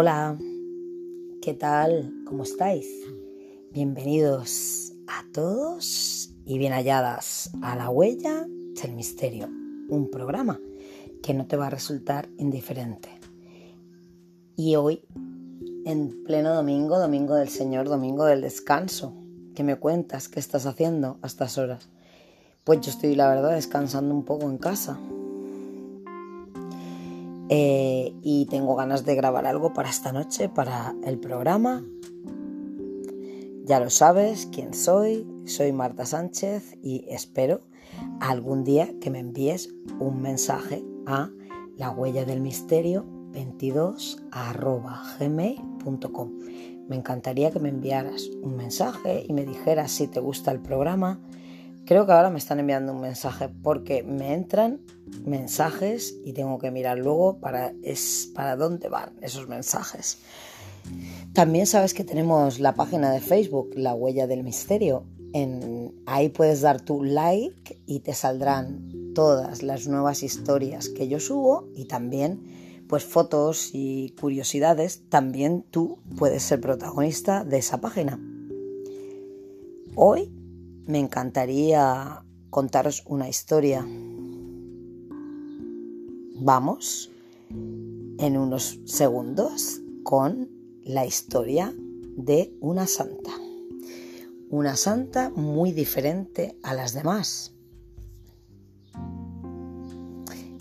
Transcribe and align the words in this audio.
Hola, 0.00 0.38
¿qué 1.42 1.54
tal? 1.54 2.22
¿Cómo 2.24 2.44
estáis? 2.44 2.86
Bienvenidos 3.72 4.92
a 5.08 5.24
todos 5.32 6.30
y 6.44 6.56
bien 6.56 6.72
halladas 6.72 7.50
a 7.62 7.74
La 7.74 7.90
Huella 7.90 8.46
del 8.80 8.92
Misterio, 8.92 9.48
un 9.88 10.08
programa 10.08 10.60
que 11.20 11.34
no 11.34 11.48
te 11.48 11.56
va 11.56 11.66
a 11.66 11.70
resultar 11.70 12.28
indiferente. 12.38 13.08
Y 14.54 14.76
hoy, 14.76 15.02
en 15.84 16.22
pleno 16.22 16.54
domingo, 16.54 17.00
domingo 17.00 17.34
del 17.34 17.48
Señor, 17.48 17.88
domingo 17.88 18.24
del 18.24 18.42
descanso, 18.42 19.16
¿qué 19.56 19.64
me 19.64 19.80
cuentas? 19.80 20.28
¿Qué 20.28 20.38
estás 20.38 20.66
haciendo 20.66 21.18
a 21.22 21.26
estas 21.26 21.58
horas? 21.58 21.88
Pues 22.62 22.82
yo 22.82 22.92
estoy, 22.92 23.16
la 23.16 23.28
verdad, 23.28 23.56
descansando 23.56 24.14
un 24.14 24.24
poco 24.24 24.48
en 24.48 24.58
casa. 24.58 24.96
Eh, 27.50 28.14
y 28.22 28.46
tengo 28.46 28.76
ganas 28.76 29.04
de 29.04 29.14
grabar 29.14 29.46
algo 29.46 29.72
para 29.72 29.88
esta 29.88 30.12
noche, 30.12 30.48
para 30.48 30.94
el 31.04 31.18
programa. 31.18 31.84
Ya 33.64 33.80
lo 33.80 33.90
sabes 33.90 34.48
quién 34.52 34.72
soy, 34.74 35.26
soy 35.44 35.72
Marta 35.72 36.06
Sánchez 36.06 36.78
y 36.82 37.04
espero 37.08 37.62
algún 38.20 38.64
día 38.64 38.90
que 39.00 39.10
me 39.10 39.18
envíes 39.18 39.74
un 39.98 40.20
mensaje 40.20 40.84
a 41.06 41.30
la 41.76 41.90
huella 41.90 42.24
del 42.24 42.40
misterio 42.40 43.06
22 43.32 44.22
gmail.com. 45.18 46.32
Me 46.88 46.96
encantaría 46.96 47.50
que 47.50 47.60
me 47.60 47.68
enviaras 47.68 48.30
un 48.42 48.56
mensaje 48.56 49.24
y 49.28 49.32
me 49.32 49.44
dijeras 49.44 49.90
si 49.92 50.08
te 50.08 50.20
gusta 50.20 50.50
el 50.50 50.60
programa, 50.60 51.20
Creo 51.88 52.04
que 52.04 52.12
ahora 52.12 52.28
me 52.28 52.36
están 52.36 52.60
enviando 52.60 52.92
un 52.92 53.00
mensaje 53.00 53.48
porque 53.48 54.02
me 54.02 54.34
entran 54.34 54.82
mensajes 55.24 56.14
y 56.22 56.34
tengo 56.34 56.58
que 56.58 56.70
mirar 56.70 56.98
luego 56.98 57.38
para, 57.38 57.72
es, 57.82 58.30
para 58.34 58.56
dónde 58.56 58.90
van 58.90 59.14
esos 59.22 59.48
mensajes. 59.48 60.18
También 61.32 61.66
sabes 61.66 61.94
que 61.94 62.04
tenemos 62.04 62.60
la 62.60 62.74
página 62.74 63.10
de 63.10 63.22
Facebook, 63.22 63.70
La 63.74 63.94
Huella 63.94 64.26
del 64.26 64.44
Misterio. 64.44 65.06
En, 65.32 65.94
ahí 66.04 66.28
puedes 66.28 66.60
dar 66.60 66.78
tu 66.78 67.02
like 67.02 67.80
y 67.86 68.00
te 68.00 68.12
saldrán 68.12 69.14
todas 69.14 69.62
las 69.62 69.88
nuevas 69.88 70.22
historias 70.22 70.90
que 70.90 71.08
yo 71.08 71.20
subo 71.20 71.70
y 71.74 71.86
también 71.86 72.84
pues 72.86 73.04
fotos 73.04 73.70
y 73.72 74.14
curiosidades. 74.20 75.08
También 75.08 75.64
tú 75.70 76.00
puedes 76.18 76.42
ser 76.42 76.60
protagonista 76.60 77.44
de 77.44 77.56
esa 77.56 77.80
página. 77.80 78.20
Hoy 79.94 80.30
me 80.88 80.98
encantaría 80.98 82.24
contaros 82.48 83.04
una 83.06 83.28
historia. 83.28 83.86
Vamos 86.40 87.10
en 87.50 88.36
unos 88.38 88.80
segundos 88.86 89.82
con 90.02 90.48
la 90.82 91.04
historia 91.04 91.74
de 92.16 92.54
una 92.60 92.86
santa. 92.86 93.30
Una 94.48 94.76
santa 94.76 95.28
muy 95.28 95.72
diferente 95.72 96.58
a 96.62 96.72
las 96.72 96.94
demás. 96.94 97.54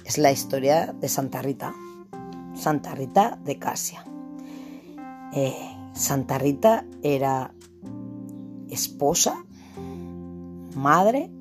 Es 0.03 0.17
la 0.17 0.33
historia 0.33 0.94
de 1.00 1.08
Santa 1.08 1.42
Rita, 1.42 1.73
Santa 2.53 2.94
Rita 2.95 3.39
de 3.45 3.58
Casia. 3.58 4.05
Eh, 5.33 5.55
Santa 5.94 6.38
Rita 6.38 6.86
era 7.02 7.53
esposa 8.70 9.47
madre 10.78 11.31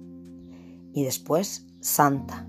y 0.92 1.04
después 1.04 1.66
santa, 1.80 2.48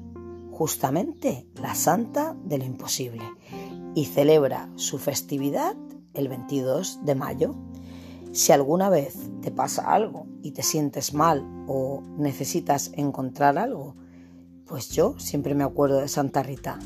justamente 0.51 1.45
la 1.61 1.75
santa 1.75 2.35
de 2.45 2.57
lo 2.57 2.65
imposible, 2.65 3.23
y 3.93 4.05
celebra 4.05 4.69
su 4.75 4.97
festividad 4.97 5.75
el 6.13 6.27
22 6.27 7.05
de 7.05 7.15
mayo. 7.15 7.55
Si 8.31 8.51
alguna 8.51 8.89
vez 8.89 9.17
te 9.41 9.51
pasa 9.51 9.91
algo 9.91 10.27
y 10.41 10.51
te 10.51 10.63
sientes 10.63 11.13
mal 11.13 11.45
o 11.67 12.03
necesitas 12.17 12.91
encontrar 12.95 13.57
algo, 13.57 13.95
pues 14.65 14.89
yo 14.89 15.15
siempre 15.17 15.55
me 15.55 15.63
acuerdo 15.63 15.99
de 15.99 16.07
Santa 16.07 16.43
Rita. 16.43 16.79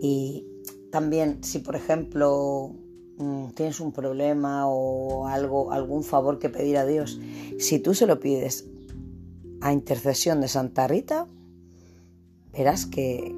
Y 0.00 0.46
también 0.92 1.42
si 1.42 1.58
por 1.58 1.74
ejemplo 1.74 2.72
mm, 3.18 3.48
tienes 3.54 3.80
un 3.80 3.92
problema 3.92 4.68
o 4.68 5.26
algo, 5.26 5.72
algún 5.72 6.04
favor 6.04 6.38
que 6.38 6.50
pedir 6.50 6.76
a 6.76 6.86
Dios, 6.86 7.20
si 7.58 7.78
tú 7.78 7.94
se 7.94 8.06
lo 8.06 8.20
pides 8.20 8.68
a 9.64 9.72
intercesión 9.72 10.42
de 10.42 10.48
Santa 10.48 10.86
Rita, 10.86 11.26
verás 12.52 12.84
que, 12.84 13.34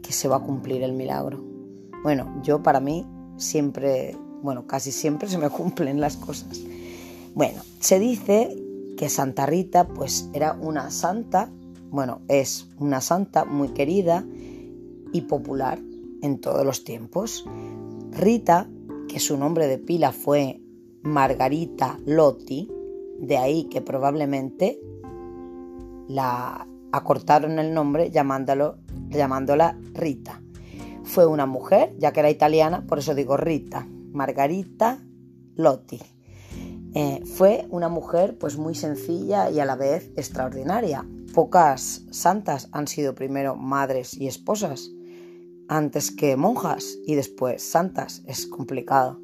que 0.00 0.12
se 0.12 0.28
va 0.28 0.36
a 0.36 0.40
cumplir 0.40 0.84
el 0.84 0.92
milagro. 0.92 1.42
Bueno, 2.04 2.40
yo 2.44 2.62
para 2.62 2.78
mí 2.78 3.04
siempre, 3.36 4.16
bueno, 4.42 4.68
casi 4.68 4.92
siempre 4.92 5.28
se 5.28 5.38
me 5.38 5.50
cumplen 5.50 6.00
las 6.00 6.16
cosas. 6.16 6.60
Bueno, 7.34 7.62
se 7.80 7.98
dice 7.98 8.56
que 8.96 9.08
Santa 9.08 9.44
Rita 9.44 9.88
pues 9.88 10.30
era 10.34 10.52
una 10.52 10.92
santa, 10.92 11.50
bueno, 11.90 12.20
es 12.28 12.68
una 12.78 13.00
santa 13.00 13.44
muy 13.44 13.70
querida 13.70 14.24
y 15.12 15.22
popular 15.22 15.80
en 16.22 16.40
todos 16.40 16.64
los 16.64 16.84
tiempos. 16.84 17.44
Rita, 18.12 18.68
que 19.08 19.18
su 19.18 19.36
nombre 19.36 19.66
de 19.66 19.78
pila 19.78 20.12
fue 20.12 20.60
Margarita 21.02 21.98
Lotti, 22.06 22.70
de 23.18 23.36
ahí 23.36 23.64
que 23.64 23.80
probablemente 23.80 24.78
la 26.08 26.66
acortaron 26.92 27.58
el 27.58 27.74
nombre 27.74 28.10
llamándola 28.10 29.78
Rita. 29.92 30.40
Fue 31.02 31.26
una 31.26 31.46
mujer, 31.46 31.94
ya 31.98 32.12
que 32.12 32.20
era 32.20 32.30
italiana, 32.30 32.84
por 32.86 32.98
eso 32.98 33.14
digo 33.14 33.36
Rita, 33.36 33.86
Margarita 34.12 34.98
Lotti. 35.56 36.00
Eh, 36.94 37.22
fue 37.26 37.66
una 37.70 37.88
mujer 37.88 38.38
pues 38.38 38.56
muy 38.56 38.74
sencilla 38.74 39.50
y 39.50 39.58
a 39.58 39.64
la 39.64 39.74
vez 39.74 40.12
extraordinaria. 40.16 41.04
Pocas 41.34 42.04
santas 42.10 42.68
han 42.70 42.86
sido 42.86 43.14
primero 43.14 43.56
madres 43.56 44.16
y 44.16 44.28
esposas, 44.28 44.90
antes 45.68 46.12
que 46.12 46.36
monjas 46.36 46.96
y 47.04 47.16
después 47.16 47.62
santas. 47.62 48.22
Es 48.26 48.46
complicado. 48.46 49.20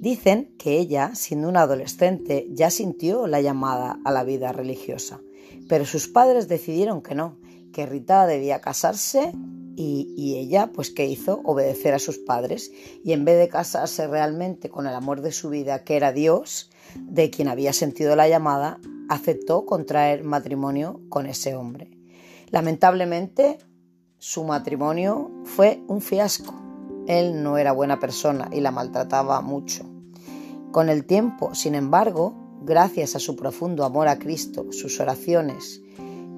Dicen 0.00 0.54
que 0.58 0.78
ella, 0.78 1.14
siendo 1.14 1.48
una 1.48 1.62
adolescente, 1.62 2.46
ya 2.50 2.70
sintió 2.70 3.26
la 3.26 3.42
llamada 3.42 3.98
a 4.04 4.12
la 4.12 4.24
vida 4.24 4.52
religiosa 4.52 5.20
pero 5.68 5.84
sus 5.84 6.08
padres 6.08 6.48
decidieron 6.48 7.02
que 7.02 7.14
no, 7.14 7.36
que 7.72 7.86
Rita 7.86 8.26
debía 8.26 8.60
casarse 8.60 9.32
y, 9.80 10.34
ella, 10.36 10.72
pues, 10.74 10.90
¿qué 10.90 11.06
hizo? 11.06 11.40
Obedecer 11.44 11.94
a 11.94 12.00
sus 12.00 12.18
padres 12.18 12.72
y 13.04 13.12
en 13.12 13.24
vez 13.24 13.38
de 13.38 13.48
casarse 13.48 14.08
realmente 14.08 14.70
con 14.70 14.88
el 14.88 14.94
amor 14.94 15.20
de 15.20 15.30
su 15.30 15.50
vida, 15.50 15.84
que 15.84 15.96
era 15.96 16.10
Dios, 16.10 16.70
de 16.96 17.30
quien 17.30 17.46
había 17.46 17.72
sentido 17.72 18.16
la 18.16 18.28
llamada, 18.28 18.80
aceptó 19.08 19.66
contraer 19.66 20.24
matrimonio 20.24 21.00
con 21.08 21.26
ese 21.26 21.54
hombre. 21.54 21.96
Lamentablemente, 22.50 23.58
su 24.18 24.42
matrimonio 24.42 25.30
fue 25.44 25.80
un 25.86 26.00
fiasco. 26.00 26.54
Él 27.06 27.44
no 27.44 27.56
era 27.56 27.70
buena 27.70 28.00
persona 28.00 28.48
y 28.52 28.60
la 28.60 28.72
maltrataba 28.72 29.40
mucho. 29.42 29.84
Con 30.72 30.88
el 30.88 31.04
tiempo, 31.04 31.54
sin 31.54 31.76
embargo, 31.76 32.47
gracias 32.62 33.16
a 33.16 33.18
su 33.18 33.36
profundo 33.36 33.84
amor 33.84 34.08
a 34.08 34.18
Cristo, 34.18 34.66
sus 34.72 35.00
oraciones 35.00 35.80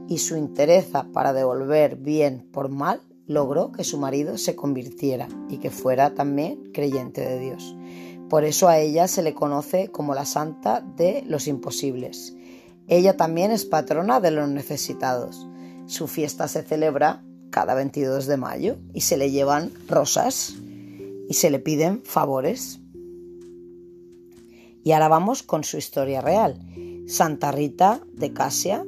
y 0.08 0.18
su 0.18 0.36
interés 0.36 0.86
para 1.12 1.32
devolver 1.32 1.96
bien 1.96 2.48
por 2.52 2.68
mal, 2.68 3.00
logró 3.26 3.70
que 3.70 3.84
su 3.84 3.96
marido 3.96 4.38
se 4.38 4.56
convirtiera 4.56 5.28
y 5.48 5.58
que 5.58 5.70
fuera 5.70 6.14
también 6.14 6.72
creyente 6.72 7.20
de 7.20 7.38
Dios. 7.38 7.76
Por 8.28 8.44
eso 8.44 8.68
a 8.68 8.78
ella 8.78 9.06
se 9.08 9.22
le 9.22 9.34
conoce 9.34 9.88
como 9.88 10.14
la 10.14 10.24
santa 10.24 10.80
de 10.80 11.22
los 11.26 11.46
imposibles. 11.46 12.34
Ella 12.88 13.16
también 13.16 13.52
es 13.52 13.64
patrona 13.64 14.20
de 14.20 14.32
los 14.32 14.48
necesitados. 14.48 15.46
Su 15.86 16.08
fiesta 16.08 16.48
se 16.48 16.62
celebra 16.62 17.22
cada 17.50 17.74
22 17.74 18.26
de 18.26 18.36
mayo 18.36 18.78
y 18.92 19.02
se 19.02 19.16
le 19.16 19.30
llevan 19.30 19.72
rosas 19.88 20.54
y 21.28 21.34
se 21.34 21.50
le 21.50 21.60
piden 21.60 22.02
favores. 22.04 22.79
Y 24.82 24.92
ahora 24.92 25.08
vamos 25.08 25.42
con 25.42 25.64
su 25.64 25.76
historia 25.76 26.20
real. 26.20 26.58
Santa 27.06 27.52
Rita 27.52 28.00
de 28.12 28.32
Casia 28.32 28.84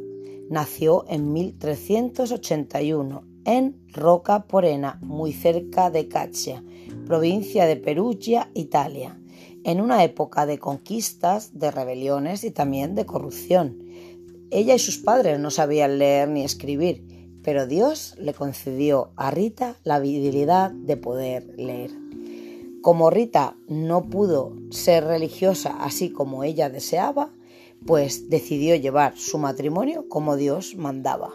nació 0.49 1.05
en 1.09 1.33
1381 1.33 3.25
en 3.45 3.81
Roca 3.89 4.47
Porena, 4.47 4.99
muy 5.03 5.33
cerca 5.33 5.91
de 5.91 6.09
Caccia, 6.09 6.63
provincia 7.07 7.67
de 7.67 7.77
Perugia, 7.77 8.51
Italia, 8.55 9.19
en 9.65 9.81
una 9.81 10.05
época 10.05 10.47
de 10.47 10.59
conquistas, 10.59 11.59
de 11.59 11.71
rebeliones 11.71 12.45
y 12.45 12.51
también 12.51 12.95
de 12.95 13.07
corrupción. 13.07 13.79
Ella 14.51 14.75
y 14.75 14.79
sus 14.79 14.99
padres 14.99 15.41
no 15.41 15.51
sabían 15.51 15.99
leer 15.99 16.29
ni 16.29 16.43
escribir, 16.43 17.05
pero 17.43 17.67
Dios 17.67 18.15
le 18.19 18.35
concedió 18.35 19.13
a 19.17 19.31
Rita 19.31 19.77
la 19.83 19.97
habilidad 19.97 20.71
de 20.71 20.97
poder 20.97 21.55
leer. 21.57 22.02
Como 22.83 23.11
Rita 23.11 23.55
no 23.69 24.03
pudo 24.03 24.55
ser 24.71 25.05
religiosa 25.05 25.77
así 25.79 26.11
como 26.11 26.43
ella 26.43 26.69
deseaba, 26.69 27.31
pues 27.87 28.29
decidió 28.29 28.75
llevar 28.75 29.17
su 29.17 29.39
matrimonio 29.39 30.09
como 30.09 30.35
Dios 30.35 30.75
mandaba. 30.75 31.31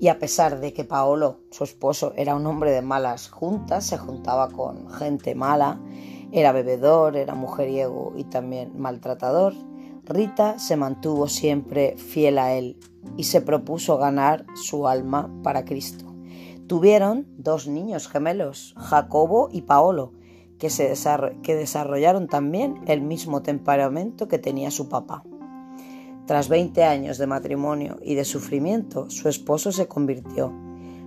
Y 0.00 0.08
a 0.08 0.18
pesar 0.18 0.60
de 0.60 0.72
que 0.72 0.84
Paolo, 0.84 1.40
su 1.50 1.64
esposo, 1.64 2.14
era 2.16 2.34
un 2.34 2.46
hombre 2.46 2.70
de 2.70 2.80
malas 2.80 3.28
juntas, 3.28 3.84
se 3.84 3.98
juntaba 3.98 4.48
con 4.48 4.88
gente 4.88 5.34
mala, 5.34 5.78
Era 6.32 6.52
bebedor, 6.52 7.16
era 7.16 7.34
mujeriego 7.34 8.14
y 8.16 8.24
también 8.24 8.72
maltratador. 8.80 9.52
Rita 10.04 10.58
se 10.58 10.76
mantuvo 10.76 11.28
siempre 11.28 11.96
fiel 11.98 12.38
a 12.38 12.54
él 12.54 12.78
y 13.18 13.24
se 13.24 13.42
propuso 13.42 13.98
ganar 13.98 14.46
su 14.54 14.88
alma 14.88 15.30
para 15.42 15.66
Cristo. 15.66 16.06
Tuvieron 16.66 17.26
dos 17.36 17.66
niños 17.66 18.08
gemelos, 18.08 18.74
Jacobo 18.76 19.48
y 19.52 19.62
Paolo, 19.62 20.17
que, 20.58 20.70
se 20.70 20.92
que 21.42 21.54
desarrollaron 21.54 22.26
también 22.26 22.82
el 22.86 23.00
mismo 23.00 23.42
temperamento 23.42 24.28
que 24.28 24.38
tenía 24.38 24.70
su 24.70 24.88
papá. 24.88 25.24
Tras 26.26 26.48
20 26.48 26.84
años 26.84 27.16
de 27.16 27.26
matrimonio 27.26 27.98
y 28.02 28.14
de 28.14 28.24
sufrimiento, 28.24 29.08
su 29.08 29.28
esposo 29.28 29.72
se 29.72 29.88
convirtió. 29.88 30.52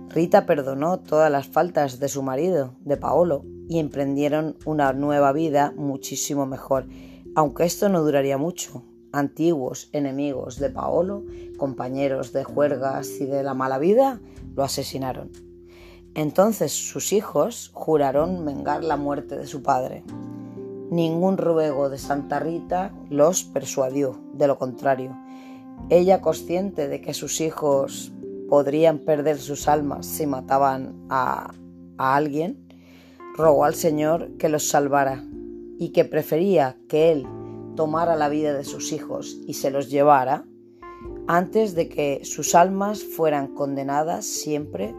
Rita 0.08 0.46
perdonó 0.46 0.98
todas 0.98 1.30
las 1.30 1.46
faltas 1.46 2.00
de 2.00 2.08
su 2.08 2.22
marido, 2.22 2.74
de 2.80 2.96
Paolo, 2.96 3.44
y 3.68 3.78
emprendieron 3.78 4.56
una 4.66 4.92
nueva 4.92 5.32
vida 5.32 5.72
muchísimo 5.76 6.44
mejor, 6.44 6.88
aunque 7.34 7.64
esto 7.64 7.88
no 7.88 8.02
duraría 8.02 8.36
mucho. 8.36 8.84
Antiguos 9.12 9.90
enemigos 9.92 10.58
de 10.58 10.70
Paolo, 10.70 11.24
compañeros 11.56 12.32
de 12.32 12.44
juergas 12.44 13.08
y 13.20 13.26
de 13.26 13.42
la 13.42 13.54
mala 13.54 13.78
vida, 13.78 14.20
lo 14.54 14.64
asesinaron. 14.64 15.51
Entonces 16.14 16.72
sus 16.72 17.12
hijos 17.12 17.70
juraron 17.72 18.44
vengar 18.44 18.84
la 18.84 18.96
muerte 18.96 19.36
de 19.36 19.46
su 19.46 19.62
padre. 19.62 20.04
Ningún 20.90 21.38
ruego 21.38 21.88
de 21.88 21.98
Santa 21.98 22.38
Rita 22.38 22.92
los 23.08 23.44
persuadió, 23.44 24.20
de 24.34 24.46
lo 24.46 24.58
contrario. 24.58 25.16
Ella, 25.88 26.20
consciente 26.20 26.86
de 26.88 27.00
que 27.00 27.14
sus 27.14 27.40
hijos 27.40 28.12
podrían 28.48 28.98
perder 28.98 29.38
sus 29.38 29.68
almas 29.68 30.04
si 30.04 30.26
mataban 30.26 31.06
a, 31.08 31.54
a 31.96 32.16
alguien, 32.16 32.68
rogó 33.34 33.64
al 33.64 33.74
Señor 33.74 34.36
que 34.36 34.50
los 34.50 34.68
salvara 34.68 35.24
y 35.78 35.92
que 35.92 36.04
prefería 36.04 36.76
que 36.88 37.10
Él 37.10 37.26
tomara 37.74 38.16
la 38.16 38.28
vida 38.28 38.52
de 38.52 38.64
sus 38.64 38.92
hijos 38.92 39.38
y 39.46 39.54
se 39.54 39.70
los 39.70 39.88
llevara 39.90 40.44
antes 41.26 41.74
de 41.74 41.88
que 41.88 42.20
sus 42.24 42.54
almas 42.54 43.02
fueran 43.02 43.54
condenadas 43.54 44.26
siempre, 44.26 44.94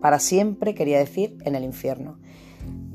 para 0.00 0.18
siempre, 0.18 0.74
quería 0.74 0.98
decir, 0.98 1.36
en 1.44 1.54
el 1.54 1.64
infierno 1.64 2.18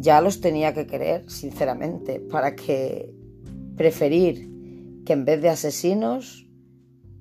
ya 0.01 0.19
los 0.19 0.41
tenía 0.41 0.73
que 0.73 0.87
querer, 0.87 1.29
sinceramente, 1.29 2.19
para 2.19 2.55
que 2.55 3.13
preferir 3.77 4.49
que 5.05 5.13
en 5.13 5.25
vez 5.25 5.41
de 5.41 5.49
asesinos 5.49 6.47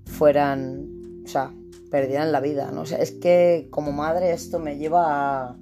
fueran, 0.06 1.23
o 1.25 1.29
sea, 1.29 1.53
perdieran 1.91 2.32
la 2.32 2.41
vida, 2.41 2.71
¿no? 2.73 2.82
Es 2.85 3.12
que 3.12 3.69
como 3.71 3.93
madre 3.93 4.32
esto 4.32 4.59
me 4.59 4.79
lleva 4.79 5.59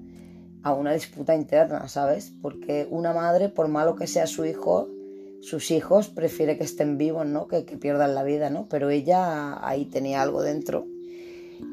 a, 0.63 0.73
una 0.75 0.93
disputa 0.93 1.35
interna, 1.35 1.89
¿sabes? 1.89 2.33
Porque 2.41 2.87
una 2.91 3.13
madre, 3.13 3.49
por 3.49 3.69
malo 3.69 3.97
que 3.97 4.07
sea 4.07 4.27
su 4.27 4.45
hijo, 4.45 4.89
sus 5.41 5.71
hijos 5.71 6.09
prefiere 6.09 6.57
que 6.57 6.65
estén 6.65 6.99
vivos, 6.99 7.27
¿no? 7.27 7.49
Que 7.49 7.63
pierdan 7.63 8.15
la 8.15 8.23
vida, 8.23 8.51
¿no? 8.51 8.69
Pero 8.69 8.91
ella 8.91 9.67
ahí 9.67 9.87
tenía 9.87 10.23
algo 10.23 10.43
dentro 10.43 10.87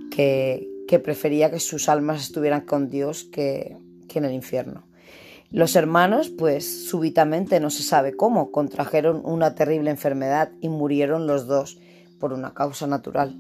que, 0.09 0.74
que 0.87 0.99
prefería 0.99 1.51
que 1.51 1.59
sus 1.59 1.89
almas 1.89 2.21
estuvieran 2.21 2.61
con 2.61 2.89
Dios 2.89 3.23
que, 3.23 3.77
en 4.13 4.23
el 4.23 4.33
infierno. 4.33 4.87
Los 5.51 5.75
hermanos, 5.75 6.29
pues 6.29 6.87
súbitamente, 6.87 7.59
no 7.59 7.69
se 7.69 7.83
sabe 7.83 8.15
cómo, 8.15 8.51
contrajeron 8.51 9.21
una 9.25 9.55
terrible 9.55 9.89
enfermedad 9.89 10.51
y 10.61 10.69
murieron 10.69 11.27
los 11.27 11.47
dos 11.47 11.79
por 12.17 12.31
una 12.31 12.53
causa 12.53 12.87
natural. 12.87 13.37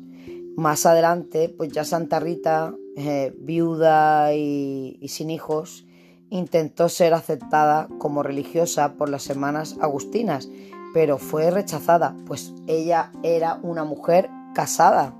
Más 0.57 0.85
adelante, 0.85 1.47
pues 1.47 1.71
ya 1.71 1.85
Santa 1.85 2.19
Rita, 2.19 2.75
eh, 2.97 3.33
viuda 3.37 4.33
y, 4.33 4.97
y 4.99 5.07
sin 5.07 5.29
hijos, 5.29 5.85
intentó 6.29 6.89
ser 6.89 7.13
aceptada 7.13 7.87
como 7.99 8.21
religiosa 8.21 8.95
por 8.95 9.09
las 9.09 9.29
hermanas 9.29 9.77
agustinas, 9.79 10.49
pero 10.93 11.17
fue 11.17 11.51
rechazada, 11.51 12.15
pues 12.25 12.53
ella 12.67 13.11
era 13.23 13.59
una 13.63 13.85
mujer 13.85 14.29
casada 14.53 15.13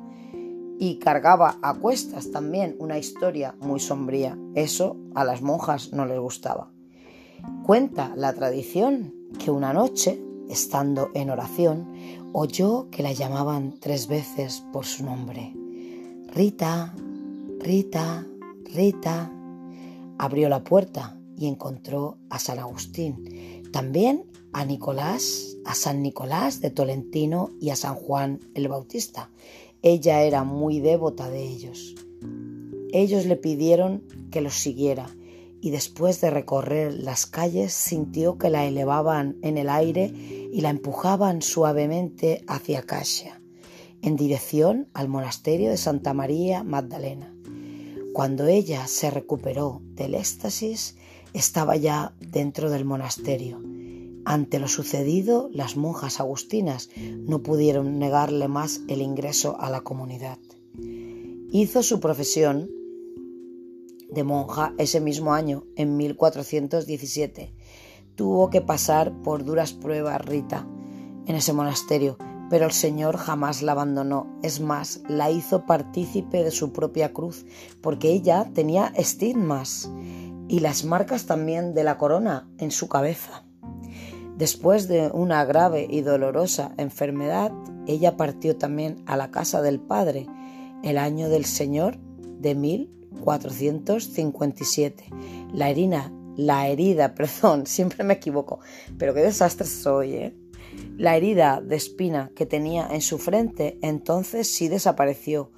y 0.79 0.99
cargaba 0.99 1.57
a 1.61 1.75
cuestas 1.75 2.31
también 2.31 2.75
una 2.79 2.97
historia 2.97 3.55
muy 3.59 3.79
sombría. 3.79 4.37
Eso 4.55 4.97
a 5.13 5.23
las 5.23 5.41
monjas 5.41 5.93
no 5.93 6.05
les 6.05 6.19
gustaba. 6.19 6.71
Cuenta 7.65 8.13
la 8.15 8.33
tradición 8.33 9.13
que 9.39 9.51
una 9.51 9.73
noche, 9.73 10.21
estando 10.49 11.09
en 11.13 11.29
oración, 11.29 11.91
oyó 12.33 12.89
que 12.89 13.03
la 13.03 13.13
llamaban 13.13 13.79
tres 13.79 14.07
veces 14.07 14.63
por 14.71 14.85
su 14.85 15.05
nombre. 15.05 15.53
Rita, 16.27 16.93
Rita, 17.59 18.25
Rita. 18.65 19.31
Abrió 20.17 20.49
la 20.49 20.63
puerta 20.63 21.17
y 21.37 21.47
encontró 21.47 22.17
a 22.29 22.39
San 22.39 22.59
Agustín, 22.59 23.63
también 23.71 24.25
a 24.53 24.63
Nicolás, 24.63 25.57
a 25.65 25.75
San 25.75 26.01
Nicolás 26.01 26.61
de 26.61 26.69
Tolentino 26.69 27.51
y 27.59 27.71
a 27.71 27.75
San 27.75 27.95
Juan 27.95 28.39
el 28.53 28.69
Bautista. 28.69 29.29
Ella 29.87 30.23
era 30.23 30.43
muy 30.43 30.79
devota 30.79 31.29
de 31.29 31.43
ellos. 31.43 31.93
Ellos 32.91 33.27
le 33.27 33.35
pidieron 33.35 34.01
que 34.31 34.41
los 34.41 34.55
siguiera 34.55 35.05
y 35.61 35.69
después 35.69 36.19
de 36.21 36.31
recorrer 36.31 36.91
las 36.91 37.27
calles 37.27 37.71
sintió 37.71 38.39
que 38.39 38.49
la 38.49 38.65
elevaban 38.65 39.37
en 39.43 39.59
el 39.59 39.69
aire 39.69 40.11
y 40.51 40.61
la 40.61 40.71
empujaban 40.71 41.43
suavemente 41.43 42.43
hacia 42.47 42.81
Casia, 42.81 43.39
en 44.01 44.15
dirección 44.15 44.87
al 44.95 45.07
monasterio 45.07 45.69
de 45.69 45.77
Santa 45.77 46.15
María 46.15 46.63
Magdalena. 46.63 47.31
Cuando 48.11 48.47
ella 48.47 48.87
se 48.87 49.11
recuperó 49.11 49.83
del 49.93 50.15
éxtasis, 50.15 50.95
estaba 51.33 51.75
ya 51.75 52.15
dentro 52.19 52.71
del 52.71 52.85
monasterio. 52.85 53.61
Ante 54.25 54.59
lo 54.59 54.67
sucedido, 54.67 55.49
las 55.53 55.77
monjas 55.77 56.19
agustinas 56.19 56.89
no 56.97 57.43
pudieron 57.43 57.99
negarle 57.99 58.47
más 58.47 58.81
el 58.87 59.01
ingreso 59.01 59.59
a 59.61 59.69
la 59.69 59.81
comunidad. 59.81 60.39
Hizo 61.51 61.83
su 61.83 61.99
profesión 61.99 62.69
de 64.09 64.23
monja 64.23 64.73
ese 64.79 64.99
mismo 64.99 65.33
año, 65.33 65.65
en 65.75 65.95
1417. 65.95 67.53
Tuvo 68.15 68.49
que 68.49 68.61
pasar 68.61 69.13
por 69.21 69.45
duras 69.45 69.73
pruebas 69.73 70.25
Rita 70.25 70.67
en 71.27 71.35
ese 71.35 71.53
monasterio, 71.53 72.17
pero 72.49 72.65
el 72.65 72.71
Señor 72.71 73.17
jamás 73.17 73.61
la 73.61 73.73
abandonó. 73.73 74.39
Es 74.41 74.59
más, 74.59 75.01
la 75.07 75.29
hizo 75.29 75.65
partícipe 75.65 76.43
de 76.43 76.51
su 76.51 76.71
propia 76.71 77.13
cruz, 77.13 77.45
porque 77.81 78.11
ella 78.11 78.49
tenía 78.53 78.91
estigmas 78.95 79.91
y 80.47 80.59
las 80.59 80.83
marcas 80.83 81.25
también 81.25 81.73
de 81.73 81.83
la 81.83 81.97
corona 81.97 82.49
en 82.57 82.71
su 82.71 82.87
cabeza. 82.87 83.45
Después 84.37 84.87
de 84.89 85.09
una 85.13 85.45
grave 85.45 85.87
y 85.89 86.01
dolorosa 86.01 86.73
enfermedad, 86.77 87.53
ella 87.87 88.17
partió 88.17 88.57
también 88.57 89.01
a 89.05 89.15
la 89.15 89.31
casa 89.31 89.61
del 89.61 89.79
Padre 89.79 90.27
el 90.83 90.97
año 90.97 91.29
del 91.29 91.45
Señor 91.45 91.97
de 92.39 92.53
mil 92.53 92.91
457. 93.21 95.05
La 95.53 95.69
herida, 95.69 96.11
la 96.35 96.67
herida, 96.69 97.15
perdón, 97.15 97.65
siempre 97.65 98.03
me 98.03 98.15
equivoco, 98.15 98.59
pero 98.97 99.13
qué 99.13 99.21
desastre 99.21 99.67
soy, 99.67 100.13
¿eh? 100.13 100.35
La 100.97 101.15
herida 101.15 101.61
de 101.61 101.77
espina 101.77 102.31
que 102.35 102.45
tenía 102.45 102.87
en 102.91 102.99
su 102.99 103.17
frente 103.17 103.79
entonces 103.81 104.53
sí 104.53 104.67
desapareció 104.67 105.51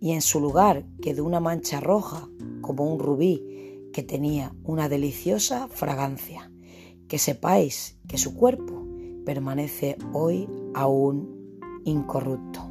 y 0.00 0.12
en 0.12 0.22
su 0.22 0.40
lugar 0.40 0.84
quedó 1.00 1.24
una 1.24 1.38
mancha 1.38 1.78
roja, 1.78 2.28
como 2.60 2.84
un 2.84 2.98
rubí, 2.98 3.90
que 3.92 4.02
tenía 4.02 4.56
una 4.64 4.88
deliciosa 4.88 5.68
fragancia. 5.68 6.50
Que 7.14 7.20
sepáis 7.20 7.96
que 8.08 8.18
su 8.18 8.34
cuerpo 8.34 8.84
permanece 9.24 9.96
hoy 10.12 10.48
aún 10.74 11.60
incorrupto. 11.84 12.63